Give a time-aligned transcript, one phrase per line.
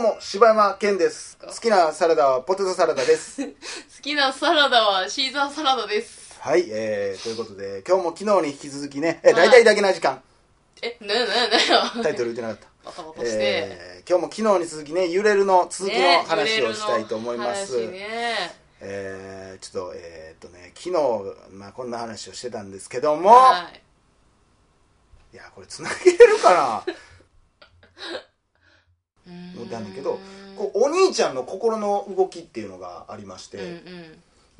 [0.00, 1.36] うも柴山健です。
[1.38, 3.46] 好きなサラダはポテトサラダです。
[3.46, 3.52] 好
[4.00, 6.38] きなサラダはシーザーサラダです。
[6.40, 10.22] はい、えー、ということで今日も昨日に引き続きね、えー、大体だけな時間、
[10.80, 11.26] えなな
[11.96, 12.66] なタイトル言ってなかった。
[12.82, 18.56] バタバタして、えー、今日も昨日に続きね揺れるの続きの話をしたいと思います、ね、ね。
[18.80, 25.34] えー、ちょっとえー、っとね昨日、まあ、こんな話をしてたんですけども、はい。
[25.34, 26.94] い、やこれつなげれるかな？
[29.26, 29.56] うーん。
[29.56, 30.18] 思ったんだけど
[30.56, 33.68] こうお兄ちゃんの心の動きっていうのがありまして、うんう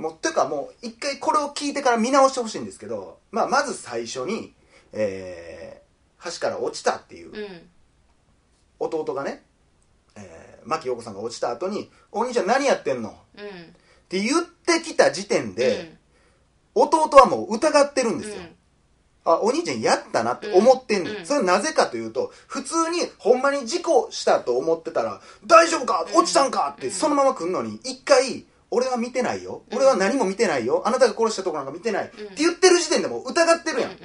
[0.03, 0.05] ん。
[0.05, 4.53] もうてかもう一回これを聞いてから見直してほしいんですけど、まあ、まず最初に、
[4.93, 5.81] えー
[6.23, 7.69] 橋から落ちたっていううん。
[8.79, 9.43] 弟がね、
[10.17, 13.47] えー牧陽子さんが落ちた後に「お兄ちゃん何やってんの?」うん。
[13.47, 13.49] っ
[14.11, 15.97] て言ってきた時点で、
[16.75, 18.43] 弟はもう疑ってるんですよ、
[19.35, 26.07] あお兄ちゃんやったなって思ってんねん、うんそれなぜかというと普通にほんまに事故したと思ってたら「大丈夫か？
[26.15, 26.93] 落ちたんか?」ってうん。
[26.93, 29.63] そのまま来んのに一回「俺は見てないよ。
[29.71, 29.79] うん。
[29.79, 30.83] 俺は何も見てないよ。
[30.85, 33.97] あなたが殺したとこなんか見てない」って言ってる時点でもう疑ってるやん、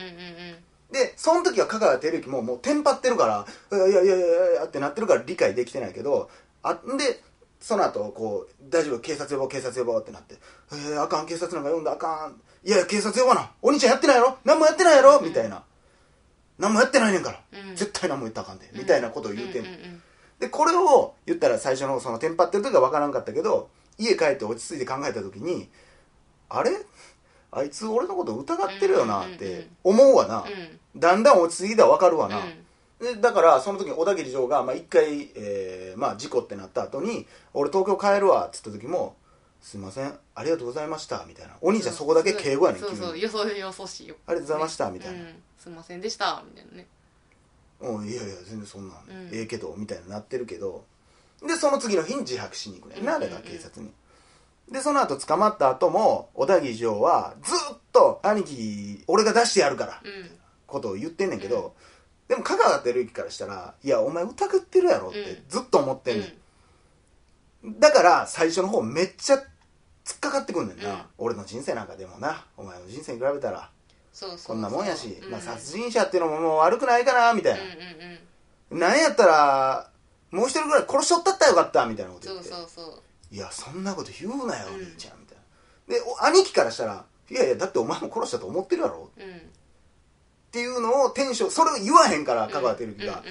[0.92, 3.46] でその時は香川照之ももうテンパってるから
[3.78, 6.30] 「いやいやいやいやいや」ってなってるから理解できてないけど
[6.64, 7.22] あんで
[7.66, 10.36] その後こう「大丈夫警察呼ぼう警察呼ぼう」ってなって
[10.72, 12.40] 「えー、あかん警察なんか呼んだあかん。
[12.64, 13.50] いやいや警察呼ばな。
[13.60, 14.38] お兄ちゃんやってないやろ。
[14.46, 15.64] 何もやってないやろ」みたいな
[16.60, 17.76] 「何もやってないねんから、うん。
[17.76, 19.66] 絶対何も言ったらあかんで」みたいなことを言うてん
[20.40, 25.68] でこれを言ったら最初のそのテンパってる時は分からんかったけど家帰って落ち着いて考えた時に
[26.50, 26.70] あれ？
[27.52, 31.00] あいつ俺のこと疑ってるよなって思うわな、うん。
[31.00, 32.65] だんだん落ち着いたら分かるわな、うん
[33.00, 39.16] でだからその時に小田切城がまあ、一回、えーまあ、事故ってなった後に「俺東京帰るわ」っつった時も
[39.62, 41.56] 「すいませんありがとうございました」みたいな。
[41.62, 44.16] お兄ちゃんそこだけ敬語やねんそうそうよそよそしいよ。
[44.28, 45.20] ありがとうございましたみたいな。
[45.20, 45.44] うん。
[45.58, 46.88] すいませんでしたみたいなね。
[47.82, 49.30] うん、いやいや全然そんなん、うん。
[49.34, 50.86] ええけどみたいになってるけど。
[51.46, 53.92] でその次の日に自白しに行くねんなうんだから警察に。
[54.72, 60.40] でその後捕まった後も小田切城はずっと「兄貴俺が出してやるから」うん。
[60.66, 61.76] ことを言ってんねんけど、
[62.28, 66.36] でも香川照之からしたら「いやお前疑ってるやろ」ってずっと思ってんね
[67.64, 69.44] ん、だから最初の方めっちゃ
[70.06, 71.02] 突っかかってくんねんな、うん。
[71.18, 72.46] 俺の人生なんかでもな。
[72.56, 73.72] お前の人生に比べたら。
[74.46, 75.32] こんなもんやし、うん。
[75.32, 77.82] まあ、殺人者っていうのももう悪くないかなみたいうんな、うん
[78.74, 78.80] うん。
[78.80, 79.90] なんやったら
[80.30, 82.50] もう一人ぐらい殺しとったったらよかったみたいなこと言って。
[82.50, 83.36] そうそう。
[83.36, 84.76] いやそんなこと言うなよ、うん。
[84.76, 85.38] お兄ちゃんみたい
[85.88, 85.96] な。
[85.96, 89.10] でお兄貴からしたらいやいやだってお前も殺したと思ってるやろ。
[89.18, 89.52] うん
[90.56, 93.22] っていうのをテンションそれを言わへんから香川照之が、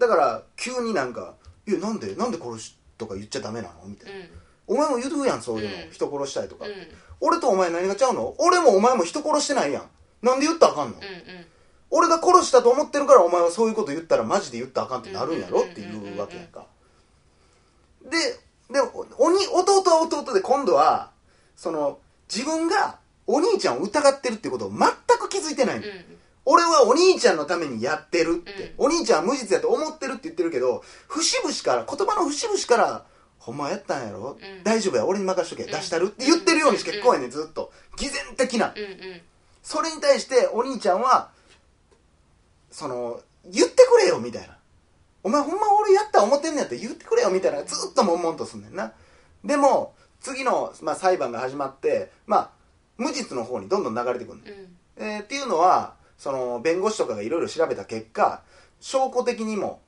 [0.00, 1.34] だから急になんか
[1.68, 2.16] 「いやなんで？
[2.16, 4.28] なんで殺しとか言っちゃダメなの?」みたいな、うん
[4.66, 5.90] お前も言うやんそういうの、うん。
[5.92, 6.72] 人殺したいとか、うん
[7.20, 9.88] 俺とお前何がちゃうの俺もお前も人殺してないやん
[10.20, 10.96] なんで言ったらあかんの、
[11.90, 15.62] 俺が殺したと思ってるからお前はそういうこと言ったらマジで言ったらあかんってなるんやろ？
[15.62, 16.66] っていうわけやんか。
[18.02, 18.18] で
[18.72, 18.80] で
[19.18, 21.10] おに弟は弟で今度は
[21.56, 21.98] その
[22.34, 24.78] 自分がお兄ちゃんを疑ってるってことを全
[25.18, 25.92] く気づいてないの、うん
[26.46, 33.06] 俺はお兄ちゃんのためにやってるって、お兄ちゃんは無実やと思ってるって言ってるけど節々から言葉の節々から
[33.38, 34.64] 「ほんまやったんやろ、うん。
[34.64, 35.66] 大丈夫や俺に任しとけ、ん。
[35.66, 37.72] 出したる」って言ってるようにしか聞こえんねんずっと。
[37.96, 38.74] 偽善的な、
[39.62, 41.30] それに対してお兄ちゃんは
[42.70, 44.56] その言ってくれよみたいな。
[45.22, 47.62] お前ほんま俺やった思ってんねやったら言ってくれよみたいな。
[47.64, 48.92] ずっと悶々とすんねんな。
[49.44, 52.50] でも次の、まあ、裁判が始まってまあ
[52.98, 54.54] 無実の方にどんどん流れてくるねん。
[54.54, 54.76] うん。
[54.96, 58.40] えーっていうのはその弁護士とかがいろいろ調べた結果
[58.80, 59.82] 証拠的にも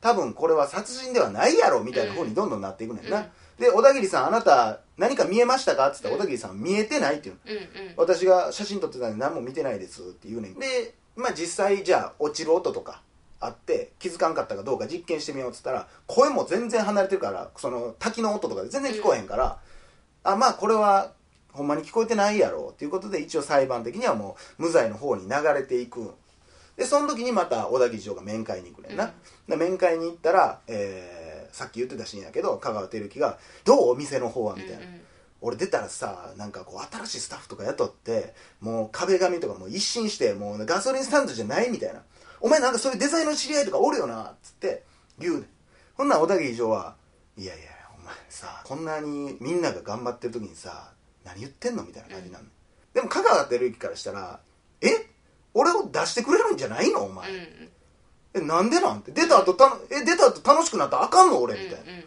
[0.00, 3.24] 多分これは殺人ではないやろみたいな方にどんどんなっていくねんな、うん
[3.58, 5.88] で小田切さんあなた何か見えましたか？
[5.88, 7.40] って言ったら小田切さん見えてないっていうの。
[7.46, 7.56] うん。
[7.56, 10.54] うん私が写真撮ってたんで何も見てないですって言うねん。
[10.58, 13.02] でまあ実際じゃあ落ちる音とか
[13.38, 19.58] あって気づかんかったかどうか実験してみようっつったら声も全然離れてるからその滝の音とかで全然聞こえへんから、
[20.24, 21.12] あまあこれは
[21.52, 22.70] ほんまに聞こえてないやろ。
[22.72, 26.12] っていうことで一応裁判的にはもう無罪の方に流れていく。
[26.76, 29.12] でその時にまた小田切城が面会に行くねんな、
[29.46, 31.22] で面会に行ったら、えー
[31.52, 34.86] さっき言ってたシーンやけど香川照之が「どうお店の方は」みたいな、
[35.42, 42.02] 俺出たらさなんかこう新しいスタッフとか雇ってもう壁紙とかもう一新してもうガソリンスタンドじゃないみたいな。
[42.40, 44.82] お前なんかそういうデザインの知り合いとかおるよなっつって
[45.18, 45.46] 言うねん。
[45.94, 46.96] ほんなら小田切城は
[47.36, 47.64] いやいや
[47.96, 50.90] お前さこんなにみんなが頑張ってる時にさ
[51.24, 52.44] 何言ってんのみたいな感じなの、
[52.94, 54.40] でも香川照之からしたら
[54.80, 54.88] え？
[55.54, 57.02] 俺を出してくれるんじゃないの？
[57.02, 57.70] お前、うんうん。
[58.34, 59.12] えなんでなんて？
[59.12, 61.40] 出た後たのえ出た後楽しくなったらあかんの？
[61.40, 62.04] 俺みたいな、うんうん。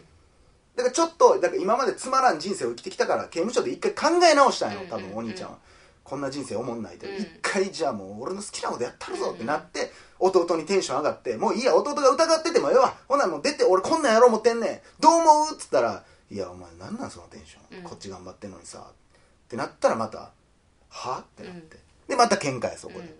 [0.76, 5.10] だからちょっとだから今までつまらん人生を生きてきたから刑務所で一回考え直したんよ多分うんうん。
[5.12, 5.58] うんお兄ちゃんは、
[6.02, 7.06] こんな人生おもんないと。
[7.06, 7.16] うん。
[7.16, 14.80] 一回じゃあもう俺の好きなことやったるぞってなって、弟にテンション上がってもういいや弟が疑っててもええわほなもう出て俺こんなんやろう思ってんねん。
[15.00, 15.54] どう思う？
[15.54, 17.84] っつったら「いやお前なんなんそのテンション、うん。
[17.84, 19.05] こっち頑張ってんのにさ」って
[19.54, 20.32] なったらまた
[20.90, 21.76] 「は?」ってなって、
[22.08, 23.14] でまた喧嘩やそこで、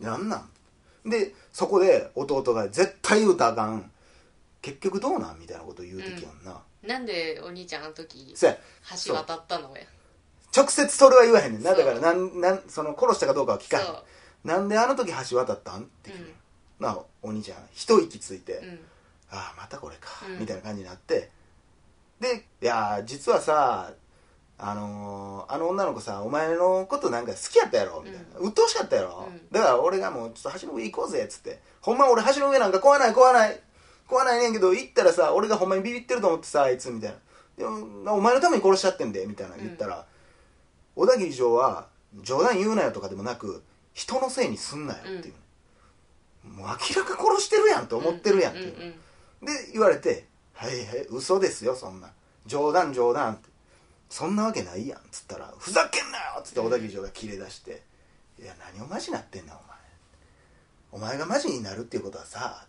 [0.00, 0.44] なんな
[1.04, 1.08] ん？
[1.08, 3.90] でそこで弟が絶対言うたらあかん。
[4.60, 5.38] 結局どうなん？
[5.38, 8.34] みたいなこと言うてきやんな、うん、なんでお兄ちゃんあの時
[9.06, 9.84] 橋渡ったのや？
[10.54, 11.74] 直接それは言わへんねんな。
[11.74, 13.86] だからなんなんその殺したかどうかは聞かへん。
[14.44, 15.82] なんであの時橋渡ったん？
[15.82, 16.16] って聞く。
[16.18, 16.26] ねん。
[16.80, 17.58] なあお兄ちゃん。
[17.72, 18.80] 一息ついて、うん。
[19.30, 20.38] ああまたこれか、うん。
[20.40, 21.30] みたいな感じになって。
[22.18, 23.92] でいやー実はさ
[24.58, 28.02] あのーあの女の子さお前のことなんか好きやったやろ？
[28.04, 29.40] みたいな、鬱陶しかったやろ、うん。
[29.52, 31.60] だから俺がもうちょっと橋の上行こうぜっつって。
[31.80, 33.60] ほんま俺橋の上なんか怖ない怖ない。
[34.06, 37.16] 怖ないねんけど行ったらさ俺がほんまにビビってると思ってさあいつみたいな。
[37.56, 40.06] でもお前のために殺しちゃってんでみたいな言ったら、
[40.96, 41.86] 小田切城は
[42.22, 43.62] 冗談言うなよとかでもなく
[43.94, 45.34] 人のせいにすんなよっていう、
[46.48, 49.46] もう明らか殺してるやんと思ってるやんっていう、うんうん。
[49.46, 52.10] で言われて「はいはい嘘ですよそんな。
[52.46, 53.48] 冗談冗談」って
[54.08, 57.82] 「そんなわけないやん」っつったら「ふざけんなよ!」っつって小田切城が切れ出して
[58.40, 59.68] 「いや何をマジなってんなお前。
[60.90, 62.64] お前がマジになるっていうことはさ」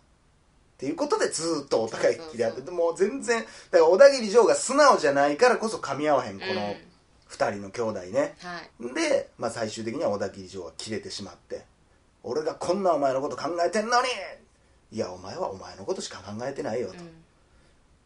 [0.78, 6.54] ていうことでずーっとお互い切り合ってもう全然だから小田切城が素直じゃないからこそ噛み合わへんこうん。
[6.54, 6.74] の
[7.30, 8.94] 2人の兄弟ね、はい。
[8.94, 11.64] で、まあ、最終的には小田切城は切れてしまって
[12.22, 14.08] 俺がこんなお前のこと考えてんのに
[14.90, 17.24] いやお前はお前のことしか考えてないよと、うん。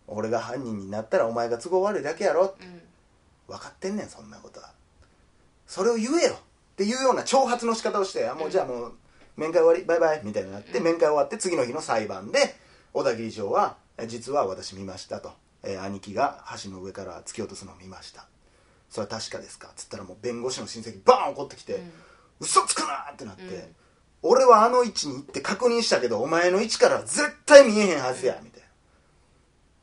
[0.08, 2.54] 俺が犯人になったらお前が都合悪いだけやろ。
[2.60, 2.82] うん
[3.56, 4.71] 分かってんねんそんなことは。
[5.67, 6.35] それを言えよ。
[6.35, 8.93] っていうような挑発の仕方をしてあもうじゃあもう
[9.37, 10.85] 面会終わりバイバイみたいになって、うん。
[10.85, 12.56] 面会終わって次の日の裁判で
[12.93, 18.27] 小田切城はえ実は私見ましたと、えー兄貴が橋の上から突き落とすのを見ました。
[18.91, 19.69] それは確かですか？
[19.69, 21.93] っつったらもう弁護士の親戚バーン怒ってきて、うん。
[22.41, 23.77] 嘘つくなってなって、うん。
[24.23, 28.67] 俺はあの位置に行って確認したけどお前の位置からは絶対見えへんはずや、みたいな。
[28.67, 28.71] っ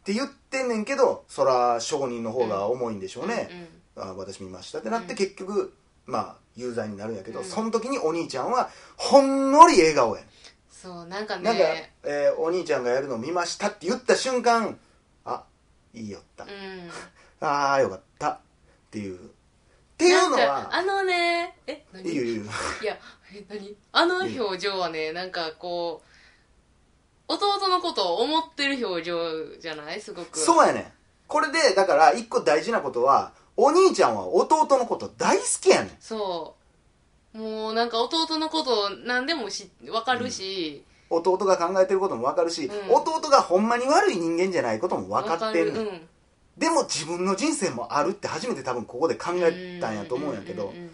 [0.03, 4.79] て言ってんねんけどそら証人の方が重いんでしょうね、あ私見ました。
[4.79, 5.17] ってなってうん。
[5.17, 5.73] 結局、
[6.05, 7.45] まあ有罪になるんやけど、うん。
[7.45, 10.27] その時にお兄ちゃんはほんのり笑顔やね
[10.69, 14.77] そうなんかんなんか、ねえーお兄ちゃんがやるのを見ましたって言った瞬間
[15.25, 15.43] あ
[15.93, 16.89] いいよった、うん。
[17.47, 18.29] ああよかった。
[18.29, 18.39] っ
[18.89, 19.17] ていう。
[19.17, 19.19] っ
[19.97, 22.09] ていうのはあのねえ何？
[22.09, 22.43] いいよいいよ。
[22.81, 22.97] いや
[23.33, 23.75] え何？
[23.91, 26.10] あの表情はねなんかこう
[27.31, 30.01] 弟のことを思ってる表情じゃない？
[30.01, 30.37] すごく。
[30.37, 30.85] そうやねん。
[31.27, 35.91] これでだから一個大事なことはお兄ちゃんは弟のこと大好きやねん。
[35.99, 36.55] そ
[37.33, 37.37] う。
[37.37, 42.93] もうなんか弟のこと何でもし分かるし、弟が考えてることも分かるし、うん。
[42.93, 46.01] 弟がほんまに悪い人間じゃないことも分かってんねん、
[46.57, 50.89] でも自分の人生もあるって初めて多分ここで考うんえたんやと思うんやけど、うんうん。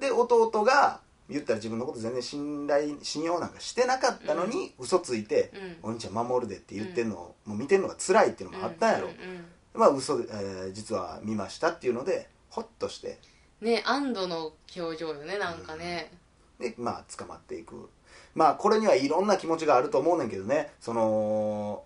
[0.00, 9.44] で弟が言ったら自分のこと全然信頼信用なんかしてなかったのに、嘘ついて、うんお兄ちゃん守るでって言ってんのを、もう見てんのが辛いっていうのもあったんやろ、うんうん
[9.74, 13.18] まあ嘘で、えー実は見ましたっていうのでホッとして。
[13.62, 16.12] うんね安堵の表情よねなんかね、
[16.60, 17.88] でまあ捕まっていく。
[18.34, 20.72] まあこれにはいろんな気持ちがあると思うねんけどね。
[20.80, 21.84] その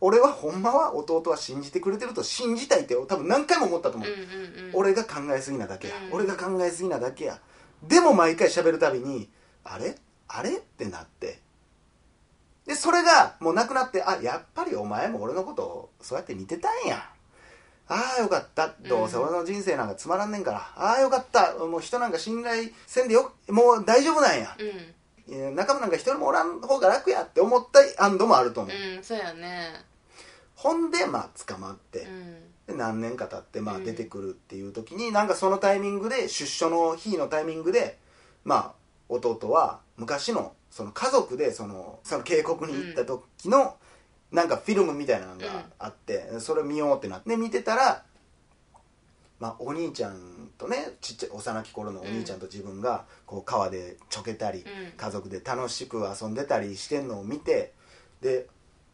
[0.00, 6.16] 俺はほんまは弟は信じてくれてると信じたいって多分何回も思ったと思う、うんうんうん、俺が考えすぎなだけや、うん。
[6.16, 7.38] 俺が考えすぎなだけや
[7.82, 9.28] でも毎回喋るたびに
[9.64, 9.96] あれ？
[10.28, 10.58] あれ？
[10.58, 11.40] ってなって。
[12.66, 17.10] でそれがもうなくなってあやっぱりお前も俺のことをそうやって見てたんや。
[17.88, 18.72] ああよかった。
[18.88, 21.54] どうせ俺の人生なんかつまらんねんから、ああよかった。
[21.54, 23.32] もう人なんか信頼せんでよ。
[23.48, 24.56] もう大丈夫なんや。
[25.28, 25.54] うん。
[25.54, 29.68] 仲間なんか一人もおらん方が楽やって思った安堵もあると思う、うんそうやね。
[30.54, 32.36] ほんでまあ捕まって、うん
[32.72, 33.84] で何年か経ってまあうん。
[33.84, 37.98] 出てくるっていう時に、なんかそのタイミングで出所の日のタイミングで
[38.44, 38.72] まあ
[39.08, 43.76] 弟は昔のその家族でそのその渓谷に行った時の、
[44.30, 48.04] なんかフィルムみたいなのがあって、それを見ようってなって見てたら、
[49.38, 54.64] まあ、お兄ちゃんとねちっちゃい幼き頃のお兄ちゃんと自分がこう川でちょけたり、うん。
[54.96, 57.72] 家族で楽しく遊んでたりしてんのを見て
[58.20, 58.46] で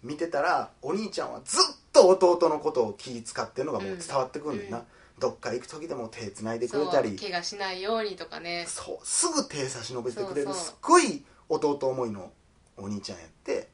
[0.02, 4.84] 見てたらお兄ちゃんはずっと弟のことを気遣ってるのがもう伝わってくるんだよな、うん。
[5.18, 7.16] どっか行く時でも手つないでくれたり。
[7.16, 8.64] 怪我しないようにとかね。
[8.68, 9.06] そう。
[9.06, 12.30] すぐ手差し伸べてくれるすっごい弟思いの
[12.76, 13.68] お兄ちゃんやって。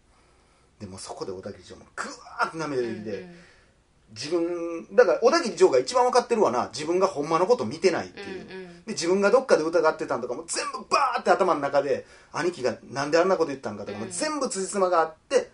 [0.81, 2.04] でもそこで小田切城もグ
[2.38, 3.35] ワーって涙出てきて、うんうん。
[4.11, 6.69] 自分だから小田切城が一番分かってるわな。
[6.73, 8.85] 自分がほんまのこと見てないっていう、うんうん。
[8.85, 14.11] で自分がどっかで疑ってたんとかも全部バーって頭の中で兄貴がなんであんなこと言ったんかとかもうん。
[14.11, 15.50] 全部辻褄があって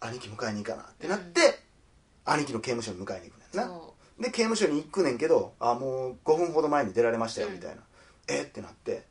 [0.00, 1.60] 兄貴迎えに行かなってなって、
[2.32, 3.66] 兄貴の刑務所に迎えに行くねんな。
[3.66, 7.54] そで刑務所に行くねんけどあもう5分ほど前に出られましたようん。
[7.54, 7.82] みたいな、
[8.28, 8.42] え？
[8.42, 9.08] ってなって。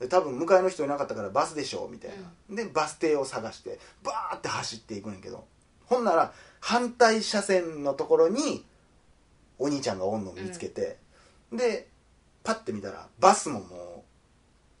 [0.00, 2.10] で多分迎えの人いなかったからバスでしょみたい
[2.50, 5.44] な、でバス停を探してバーって走っていくねんけど。
[5.86, 8.64] ほんなら反対車線のところに
[9.58, 10.96] お兄ちゃんがおんのを見つけて、
[11.52, 11.88] で
[12.42, 14.04] パッて見たらバスもも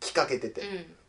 [0.00, 0.62] 来かけてて、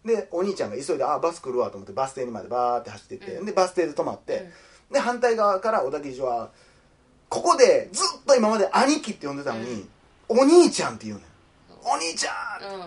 [0.06, 3.46] でお兄ちゃんが急いで「あバス来るわ」と思ってバス停にまでバーって走ってって、うん。
[3.46, 4.52] でバス停で止まって、
[4.92, 6.52] で反対側から小田切城は
[7.34, 9.88] ここでずっと今まで兄貴って呼んでたのに、
[10.30, 11.28] お兄ちゃんって言うねん。
[11.84, 12.82] お兄ちゃん、うん。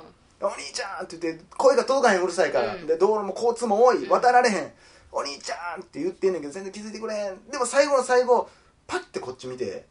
[0.47, 2.87] お兄ちゃんって言って声が届かへんうるさいから、うん。
[2.87, 4.09] で道路も交通も多いうん。
[4.09, 4.73] 渡られへん、
[5.11, 7.51] お兄ちゃんって言ってんねんけど全然気づいてくれへん。
[7.51, 8.49] でも最後の最後
[8.87, 9.85] パッてこっち見て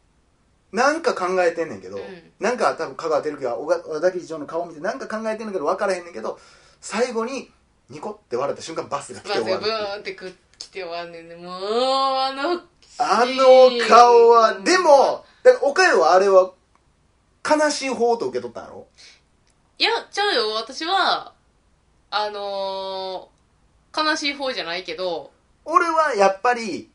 [0.72, 2.02] なんか考えてんねんけど、うん。
[2.40, 6.38] なんか多分香川照之が小小田切城の顔を見てなんか考えてんねんけど分からへんねんけど
[6.80, 7.50] 最後に
[7.90, 10.16] ニコって笑った瞬間バスが来てバスがブ終わるっていう。
[10.16, 11.36] ーンってく来て終わんねんね。
[11.36, 12.62] もうあの
[12.98, 16.52] あの顔はでもだから岡代はあれは
[17.48, 18.86] 悲しい方と受け取ったんやろ？
[19.78, 20.54] いやちゃうよ。
[20.54, 21.32] 私は
[22.10, 25.30] あのー悲しい方じゃないけど
[25.64, 26.90] 俺はやっぱり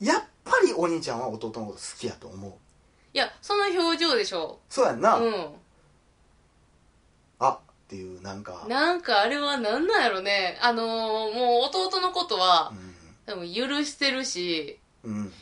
[0.00, 2.52] やっぱりお兄ちゃんは弟のこと好きやと思う。
[3.12, 4.60] いやその表情でしょ。
[4.68, 5.52] そうやんな、う
[7.40, 8.64] あっていうなんか。
[8.66, 10.58] んなんかあれはなんなんやろね。
[10.62, 12.72] あのーもう弟のことは
[13.26, 14.78] 多分許してるし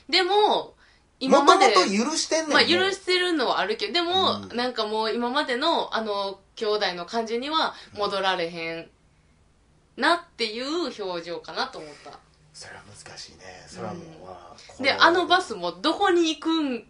[0.08, 0.74] でもも
[1.18, 4.56] 今までともと許してんねんまあ許してるのはあるけどでも、うん。
[4.56, 8.88] なんかもう今までのあの兄弟の感じには戻られへん
[9.96, 12.18] なっていう表情かなと思った。
[12.52, 13.64] それは難しいね。
[13.66, 14.26] それはもう、うん。
[14.26, 16.84] まあこであのバスもどこに行くん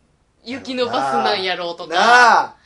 [0.45, 1.95] 雪のバスなんやろうとか。
[1.95, 2.57] なあ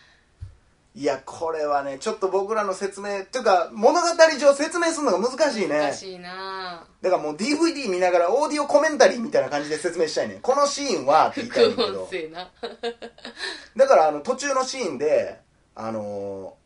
[0.93, 4.07] いやこれはねちょっと僕らの説明っていうか物語
[4.39, 5.79] 上説明するのが難しいね。
[5.79, 6.85] 難しいな。
[7.01, 10.41] だからもう DVD 見ながらオーディオコメンタリーみたいな感じで説明したいね。
[10.43, 12.09] このシーンはって言いたいんだけど。
[13.77, 15.41] だからあの途中のシーンで
[15.75, 16.61] あのー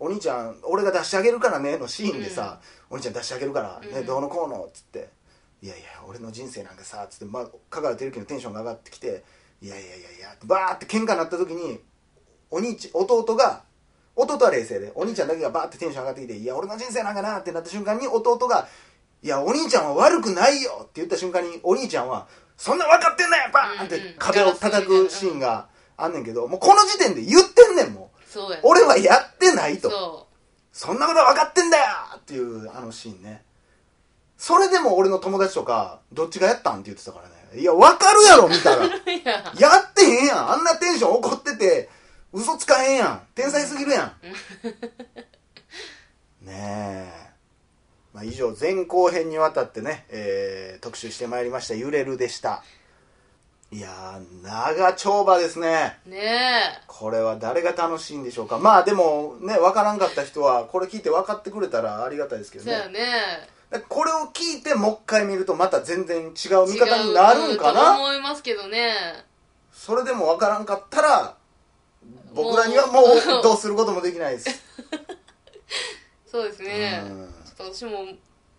[0.00, 4.06] お兄ちゃん俺が出してあげるからね」のシーンでさ「お兄ちゃん出してあげるから、ねうん。
[4.06, 5.08] どうのこうの」っつって
[5.62, 9.24] 「いやいや俺の人生なんかさ」っつって、まあ、香川照之のテンションが上がってきて
[9.60, 11.80] 「いやいやいやいや」バーって喧嘩になった時に
[12.50, 13.62] お兄ち弟が
[14.16, 18.66] 弟は冷静でお兄ちゃんだけがバーってテンション上がってきて「いや俺の人生なんかな」ってなった瞬間に弟が
[19.22, 22.26] 「いやお兄ちゃんは悪くないよ」って言った瞬間にお兄ちゃんは
[22.56, 28.18] 「そんな分かってんだよバーン!」って壁を叩くシーンがあんねんけどもうこの時点で言ってんねんもう。
[28.62, 29.90] 俺はやってないと。
[29.90, 30.26] そ
[30.70, 31.84] そんなことは分かってんだよ
[32.16, 33.42] っていうあのシーンね。
[34.36, 37.60] それでも俺の友達とかどっちがやったんって言ってたからね。
[37.60, 38.84] いや分かるやろ見たら
[39.58, 39.78] や。
[39.78, 40.50] ってへんやん。
[40.52, 41.88] あんなテンション怒ってて
[42.32, 43.22] 嘘つかへんやん。
[43.34, 44.12] 天才すぎるやん。
[46.44, 47.12] ねえ、
[48.12, 52.62] まあ、以上前後編にわたってね、えー特集してまいりました「揺れる」でした。
[53.70, 55.98] いやー長丁場ですね。
[56.06, 58.58] ねこれは誰が楽しいんでしょうか。
[58.58, 62.76] まあでもね分からんかった人はこれ聞いて分かってくれたらありがたいですけえどね。
[62.76, 63.82] そうやね。
[63.88, 67.98] これを聞いてもう一回見るとまた全然違う見方になるんかな。
[67.98, 68.94] 思いますけどね。
[69.72, 71.37] それでも分からんかったら
[72.42, 74.62] 僕らにはもうどうすることもできないです。
[76.30, 77.02] そうですね。
[77.04, 77.34] うん。
[77.44, 78.06] ちょっと私も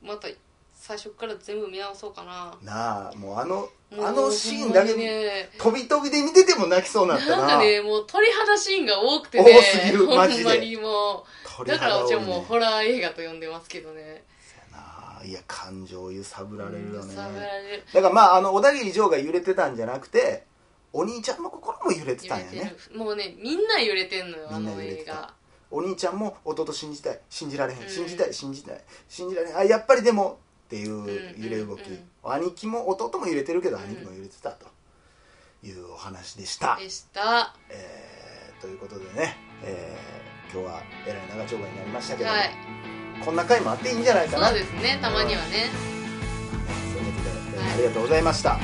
[0.02, 0.28] また
[0.74, 2.58] 最初から全部見直そうかな。
[2.64, 5.50] なあもうあのあのシーンだけね。
[5.58, 7.38] 飛び飛びで見てても泣きそうになったな。
[7.38, 9.54] なんかねもう鳥肌シーンが多くてね。
[9.56, 11.24] 多すぎるマジでほんまにもう。
[11.58, 12.10] 鳥だから肌多い。
[12.10, 14.24] ね私はもうホラー映画と呼んでますけどね。
[14.72, 14.80] な
[15.22, 15.24] あ。
[15.24, 16.96] いや感情揺さぶられるよね。
[16.96, 17.84] 揺さぶられる。
[17.94, 20.49] だからまああの小田切城が揺れてたんじゃなくて
[20.92, 22.76] お兄ちゃんの心も揺れてたんやね。
[22.92, 22.98] る。
[22.98, 25.34] もうねみんな揺れてんのよあみんなの映画。
[25.72, 27.20] お兄ちゃんも弟信じたい。
[27.30, 27.82] 信じられへん。
[27.82, 27.90] うん。
[27.90, 28.82] 信じたい信じたい。
[29.08, 29.58] 信じられへん。
[29.58, 33.84] あやっぱりでもっていう揺れ動き、うんうん兄貴も弟も揺れてるけどうん。
[33.84, 34.68] 兄貴も揺れてたと。
[35.62, 37.54] いうお話でした、でした。
[37.70, 42.50] えーということでね、えー今日はえらい長丁場になりましたけども、はい。
[43.24, 44.48] こんな回もあっていいんじゃないかな。
[44.48, 45.70] そうですねたまにはね。
[46.94, 47.74] そういうことで、えーはい。
[47.74, 48.58] ありがとうございました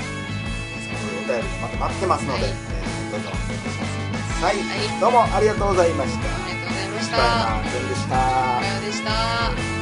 [1.25, 4.43] 便りまた待ってますので、はいえーどうぞお願いします。
[4.43, 4.61] はい、は
[4.97, 4.99] い。
[4.99, 6.25] どうもありがとうございました。
[6.25, 7.17] ありがとうございました。
[7.89, 8.59] でした。
[8.85, 9.74] でした